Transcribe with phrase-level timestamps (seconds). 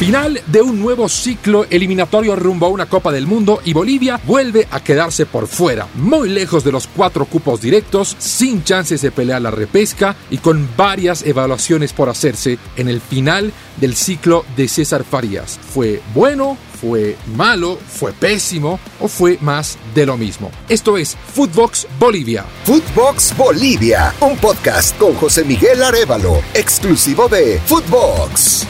[0.00, 4.66] Final de un nuevo ciclo eliminatorio rumbo a una Copa del Mundo y Bolivia vuelve
[4.70, 9.42] a quedarse por fuera, muy lejos de los cuatro cupos directos, sin chances de pelear
[9.42, 15.04] la repesca y con varias evaluaciones por hacerse en el final del ciclo de César
[15.04, 15.60] Farías.
[15.74, 16.56] ¿Fue bueno?
[16.80, 17.78] ¿Fue malo?
[17.86, 18.80] ¿Fue pésimo?
[19.00, 20.50] ¿O fue más de lo mismo?
[20.70, 22.46] Esto es Footbox Bolivia.
[22.64, 28.66] Footbox Bolivia, un podcast con José Miguel Arevalo, exclusivo de Footbox.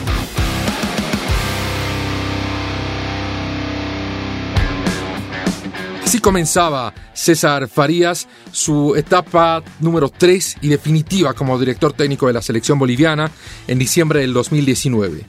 [6.10, 12.42] Así comenzaba César Farías su etapa número 3 y definitiva como director técnico de la
[12.42, 13.30] selección boliviana
[13.68, 15.24] en diciembre del 2019.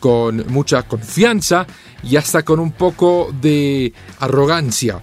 [0.00, 1.66] Con mucha confianza
[2.02, 5.02] y hasta con un poco de arrogancia,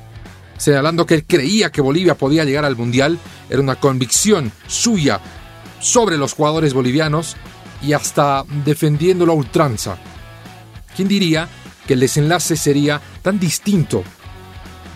[0.57, 3.19] señalando que él creía que Bolivia podía llegar al Mundial,
[3.51, 5.19] era una convicción suya
[5.79, 7.37] sobre los jugadores bolivianos
[7.83, 9.95] y hasta defendiéndolo a ultranza.
[10.95, 11.47] ¿Quién diría
[11.85, 14.03] que el desenlace sería tan distinto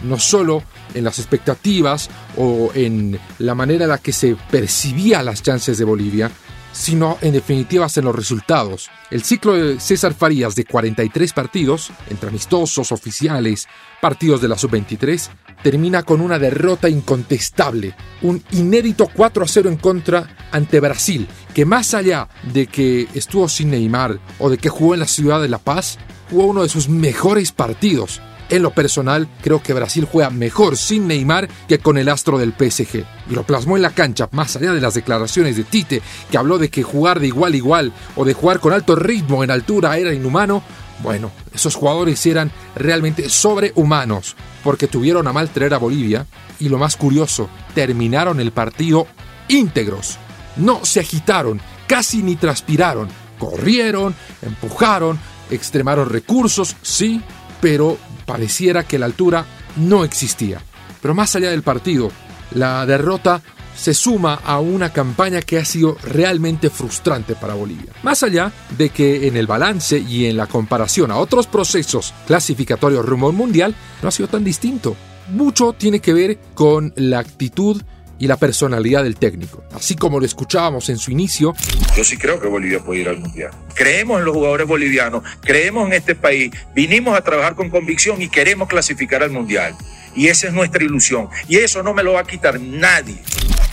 [0.03, 5.41] no solo en las expectativas o en la manera en la que se percibía las
[5.41, 6.31] chances de Bolivia,
[6.73, 8.89] sino en definitiva en los resultados.
[9.11, 13.67] El ciclo de César Farías de 43 partidos, entre amistosos, oficiales,
[14.01, 15.29] partidos de la sub-23,
[15.61, 21.65] termina con una derrota incontestable, un inédito 4 a 0 en contra ante Brasil, que
[21.65, 25.49] más allá de que estuvo sin Neymar o de que jugó en la ciudad de
[25.49, 28.19] La Paz, jugó uno de sus mejores partidos
[28.53, 32.53] en lo personal, creo que Brasil juega mejor sin Neymar que con el astro del
[32.53, 33.03] PSG.
[33.29, 36.59] Y lo plasmó en la cancha, más allá de las declaraciones de Tite, que habló
[36.59, 39.97] de que jugar de igual a igual o de jugar con alto ritmo en altura
[39.97, 40.61] era inhumano.
[41.01, 46.27] Bueno, esos jugadores eran realmente sobrehumanos, porque tuvieron a mal traer a Bolivia
[46.59, 49.07] y lo más curioso, terminaron el partido
[49.47, 50.19] íntegros.
[50.57, 53.07] No se agitaron, casi ni transpiraron.
[53.39, 57.19] Corrieron, empujaron, extremaron recursos, sí,
[57.59, 59.45] pero pareciera que la altura
[59.77, 60.61] no existía.
[61.01, 62.11] Pero más allá del partido,
[62.51, 63.41] la derrota
[63.75, 67.91] se suma a una campaña que ha sido realmente frustrante para Bolivia.
[68.03, 73.05] Más allá de que en el balance y en la comparación a otros procesos clasificatorios
[73.05, 74.95] rumbo al mundial no ha sido tan distinto.
[75.29, 77.81] Mucho tiene que ver con la actitud
[78.19, 79.63] y la personalidad del técnico.
[79.73, 81.53] Así como lo escuchábamos en su inicio.
[81.95, 83.51] Yo sí creo que Bolivia puede ir al Mundial.
[83.73, 88.29] Creemos en los jugadores bolivianos, creemos en este país, vinimos a trabajar con convicción y
[88.29, 89.75] queremos clasificar al Mundial.
[90.15, 91.27] Y esa es nuestra ilusión.
[91.47, 93.21] Y eso no me lo va a quitar nadie.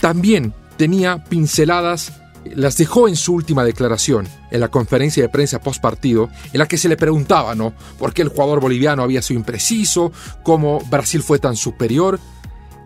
[0.01, 2.13] También tenía pinceladas
[2.55, 6.67] las dejó en su última declaración, en la conferencia de prensa post partido, en la
[6.67, 7.73] que se le preguntaba, ¿no?
[7.99, 10.11] ¿Por qué el jugador boliviano había sido impreciso?
[10.43, 12.19] ¿Cómo Brasil fue tan superior?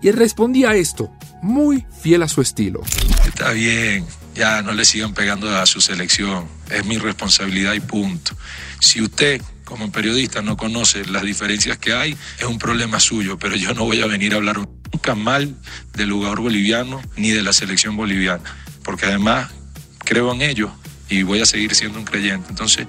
[0.06, 1.12] Y respondía a esto,
[1.42, 2.84] muy fiel a su estilo.
[3.26, 4.06] Está bien,
[4.36, 8.38] ya no le sigan pegando a su selección, es mi responsabilidad y punto.
[8.80, 13.56] Si usted como periodista no conoce las diferencias que hay, es un problema suyo, pero
[13.56, 14.60] yo no voy a venir a hablar
[14.94, 15.56] nunca mal
[15.94, 18.44] del jugador boliviano ni de la selección boliviana,
[18.84, 19.50] porque además
[20.04, 20.70] creo en ellos
[21.10, 22.46] y voy a seguir siendo un creyente.
[22.52, 22.86] Entonces,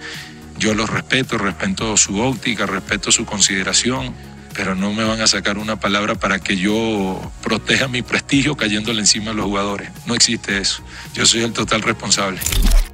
[0.59, 4.15] yo los respeto, respeto su óptica, respeto su consideración,
[4.57, 9.01] pero no me van a sacar una palabra para que yo proteja mi prestigio cayéndole
[9.01, 9.91] encima a los jugadores.
[10.07, 10.83] No existe eso.
[11.13, 12.41] Yo soy el total responsable.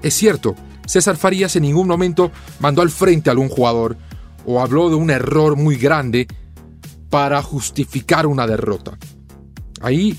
[0.02, 0.56] Es cierto,
[0.86, 3.96] César Farías en ningún momento mandó al frente a algún jugador
[4.44, 6.26] o habló de un error muy grande
[7.08, 8.98] para justificar una derrota.
[9.80, 10.18] Ahí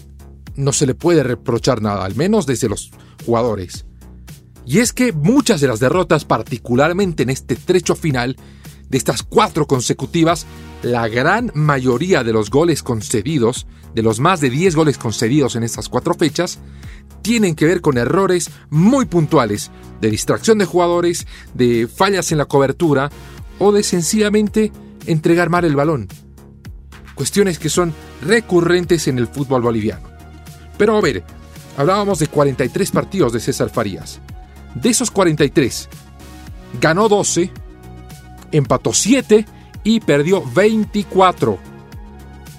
[0.56, 2.92] no se le puede reprochar nada, al menos desde los
[3.26, 3.86] jugadores.
[4.66, 8.38] Y es que muchas de las derrotas, particularmente en este trecho final,
[8.88, 10.46] de estas cuatro consecutivas,
[10.84, 15.64] la gran mayoría de los goles concedidos, de los más de 10 goles concedidos en
[15.64, 16.60] estas cuatro fechas,
[17.22, 19.72] tienen que ver con errores muy puntuales,
[20.02, 23.10] de distracción de jugadores, de fallas en la cobertura
[23.60, 24.74] o de sencillamente
[25.06, 26.10] entregar mal el balón.
[27.16, 30.10] Cuestiones que son recurrentes en el fútbol boliviano.
[30.78, 31.24] Pero a ver,
[31.78, 34.20] hablábamos de 43 partidos de César Farías.
[34.76, 35.88] De esos 43,
[36.82, 37.52] ganó 12,
[38.52, 39.46] empató 7
[39.84, 41.58] y perdió 24.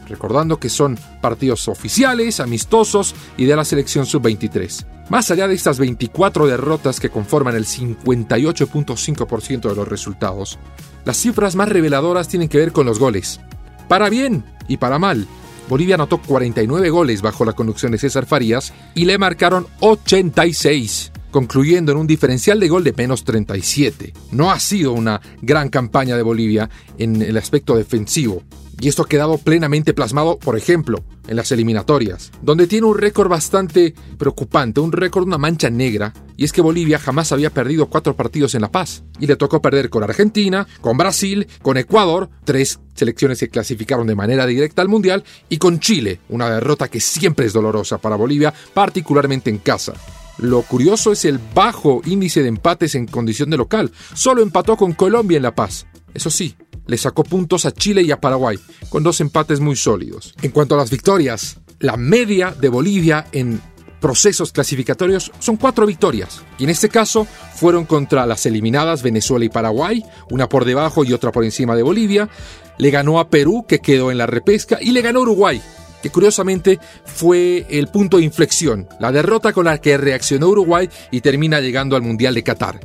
[0.09, 4.87] Recordando que son partidos oficiales, amistosos y de la selección sub-23.
[5.11, 10.59] Más allá de estas 24 derrotas que conforman el 58.5% de los resultados,
[11.05, 13.41] las cifras más reveladoras tienen que ver con los goles.
[13.89, 15.27] Para bien y para mal,
[15.69, 21.91] Bolivia anotó 49 goles bajo la conducción de César Farías y le marcaron 86 concluyendo
[21.91, 24.13] en un diferencial de gol de menos 37.
[24.31, 28.45] No ha sido una gran campaña de Bolivia en el aspecto defensivo,
[28.81, 33.29] y esto ha quedado plenamente plasmado, por ejemplo, en las eliminatorias, donde tiene un récord
[33.29, 38.15] bastante preocupante, un récord, una mancha negra, y es que Bolivia jamás había perdido cuatro
[38.15, 42.79] partidos en La Paz, y le tocó perder con Argentina, con Brasil, con Ecuador, tres
[42.95, 47.47] selecciones que clasificaron de manera directa al Mundial, y con Chile, una derrota que siempre
[47.47, 49.95] es dolorosa para Bolivia, particularmente en casa.
[50.39, 53.93] Lo curioso es el bajo índice de empates en condición de local.
[54.15, 55.87] Solo empató con Colombia en La Paz.
[56.13, 58.59] Eso sí, le sacó puntos a Chile y a Paraguay,
[58.89, 60.35] con dos empates muy sólidos.
[60.43, 63.61] En cuanto a las victorias, la media de Bolivia en
[64.01, 69.49] procesos clasificatorios son cuatro victorias, y en este caso fueron contra las eliminadas Venezuela y
[69.49, 72.29] Paraguay, una por debajo y otra por encima de Bolivia,
[72.77, 75.63] le ganó a Perú, que quedó en la repesca, y le ganó Uruguay,
[76.05, 81.23] que curiosamente fue el punto de inflexión, la derrota con la que reaccionó Uruguay y
[81.23, 82.79] termina llegando al Mundial de Qatar.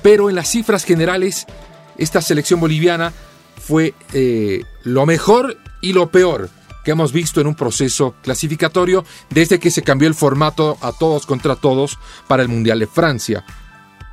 [0.00, 1.46] Pero en las cifras generales,
[1.98, 3.12] esta selección boliviana
[3.60, 6.50] fue eh, lo mejor y lo peor
[6.84, 11.26] que hemos visto en un proceso clasificatorio desde que se cambió el formato a todos
[11.26, 11.98] contra todos
[12.28, 13.44] para el Mundial de Francia.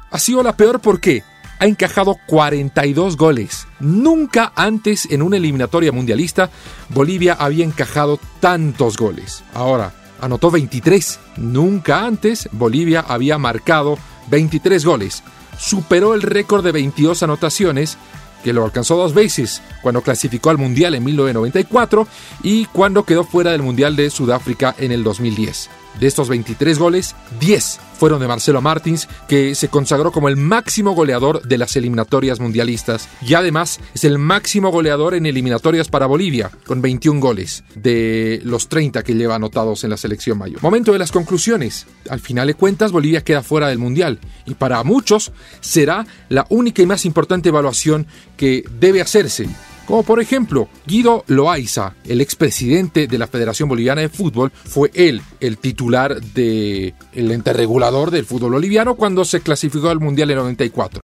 [0.10, 1.22] Ha sido la peor porque
[1.60, 3.68] ha encajado 42 goles.
[3.80, 6.50] Nunca antes en una eliminatoria mundialista
[6.90, 9.44] Bolivia había encajado tantos goles.
[9.54, 11.20] Ahora, anotó 23.
[11.38, 13.98] Nunca antes Bolivia había marcado
[14.30, 15.24] 23 goles.
[15.58, 17.98] Superó el récord de 22 anotaciones
[18.44, 22.08] que lo alcanzó dos veces, cuando clasificó al Mundial en 1994
[22.44, 25.70] y cuando quedó fuera del Mundial de Sudáfrica en el 2010.
[26.00, 30.94] De estos 23 goles, 10 fueron de Marcelo Martins, que se consagró como el máximo
[30.94, 36.50] goleador de las eliminatorias mundialistas y además es el máximo goleador en eliminatorias para Bolivia,
[36.66, 40.64] con 21 goles de los 30 que lleva anotados en la selección mayor.
[40.64, 41.88] Momento de las conclusiones.
[42.10, 46.82] Al final de cuentas, Bolivia queda fuera del Mundial y para muchos será la única
[46.82, 48.08] y más importante evaluación
[48.38, 49.50] que debe hacerse
[49.90, 55.20] como por ejemplo, Guido Loaiza, el expresidente de la Federación Boliviana de Fútbol, fue él
[55.40, 60.38] el titular del el ente regulador del fútbol boliviano cuando se clasificó al Mundial en
[60.38, 61.02] 94.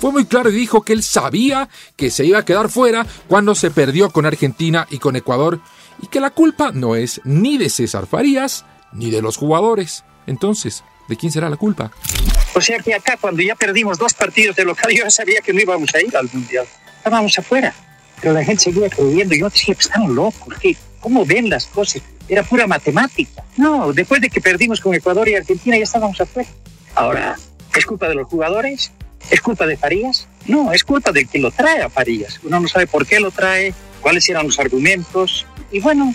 [0.00, 3.56] Fue muy claro y dijo que él sabía que se iba a quedar fuera cuando
[3.56, 5.58] se perdió con Argentina y con Ecuador
[6.00, 10.04] y que la culpa no es ni de César Farías ni de los jugadores.
[10.28, 11.90] Entonces, ¿de quién será la culpa?
[12.54, 15.60] O sea que acá cuando ya perdimos dos partidos de local yo sabía que no
[15.60, 16.68] íbamos a ir al Mundial
[17.02, 17.74] estábamos afuera.
[18.20, 19.34] Pero la gente seguía creyendo.
[19.34, 20.54] Yo decía, pues están locos.
[20.60, 20.76] ¿qué?
[21.00, 22.00] ¿Cómo ven las cosas?
[22.28, 23.42] Era pura matemática.
[23.56, 26.48] No, después de que perdimos con Ecuador y Argentina ya estábamos afuera.
[26.94, 27.36] Ahora,
[27.76, 28.92] ¿es culpa de los jugadores?
[29.30, 30.28] ¿Es culpa de Farías?
[30.46, 32.38] No, es culpa de quien lo trae a Farías.
[32.44, 35.44] Uno no sabe por qué lo trae, cuáles eran los argumentos.
[35.72, 36.14] Y bueno,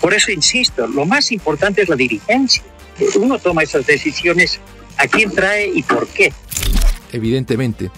[0.00, 2.64] por eso insisto, lo más importante es la dirigencia.
[3.16, 4.58] Uno toma esas decisiones
[4.96, 6.32] a quién trae y por qué.
[7.12, 7.90] Evidentemente,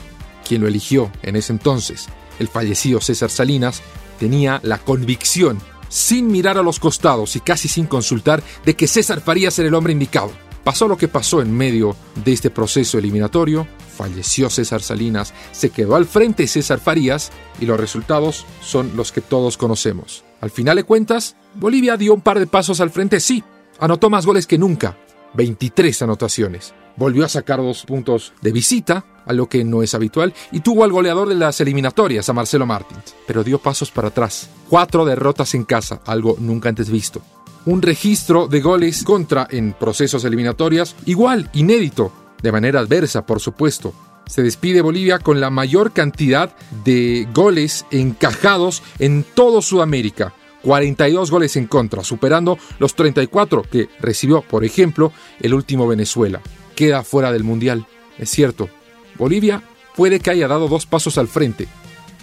[0.47, 3.83] quien lo eligió en ese entonces, el fallecido César Salinas,
[4.19, 5.59] tenía la convicción,
[5.89, 9.75] sin mirar a los costados y casi sin consultar, de que César Farías era el
[9.75, 10.31] hombre indicado.
[10.65, 15.97] Pasó lo que pasó en medio de este proceso eliminatorio, falleció César Salinas, se quedó
[15.97, 20.25] al frente César Farías y los resultados son los que todos conocemos.
[20.41, 23.43] Al final de cuentas, Bolivia dio un par de pasos al frente, sí,
[23.81, 24.97] anotó más goles que nunca,
[25.35, 26.75] 23 anotaciones.
[26.97, 30.85] Volvió a sacar dos puntos de visita, a lo que no es habitual, y tuvo
[30.85, 34.51] al goleador de las eliminatorias, a Marcelo Martins, pero dio pasos para atrás.
[34.69, 37.23] Cuatro derrotas en casa, algo nunca antes visto.
[37.67, 43.93] Un registro de goles contra en procesos eliminatorias, igual, inédito, de manera adversa, por supuesto.
[44.27, 46.55] Se despide Bolivia con la mayor cantidad
[46.85, 50.35] de goles encajados en todo Sudamérica.
[50.69, 56.43] 42 goles en contra, superando los 34 que recibió, por ejemplo, el último Venezuela.
[56.77, 57.87] Queda fuera del Mundial.
[58.19, 58.69] Es cierto,
[59.17, 59.63] Bolivia
[59.97, 61.69] puede que haya dado dos pasos al frente,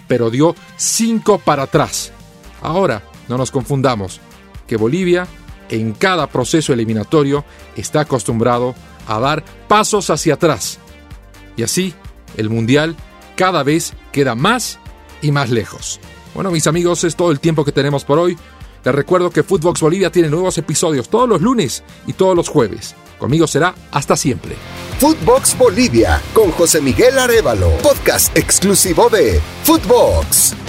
[0.06, 2.12] pero dio cinco para atrás.
[2.62, 4.20] Ahora, no nos confundamos,
[4.68, 5.26] que Bolivia
[5.68, 8.76] en cada proceso eliminatorio está acostumbrado
[9.08, 10.78] a dar pasos hacia atrás.
[11.56, 11.94] Y así,
[12.36, 12.94] el Mundial
[13.34, 14.78] cada vez queda más
[15.20, 15.98] y más lejos.
[16.36, 18.36] Bueno, mis amigos, es todo el tiempo que tenemos por hoy.
[18.84, 22.94] Les recuerdo que Footbox Bolivia tiene nuevos episodios todos los lunes y todos los jueves.
[23.18, 24.54] Conmigo será hasta siempre.
[25.00, 30.65] Footbox Bolivia con José Miguel Arevalo, podcast exclusivo de Footbox.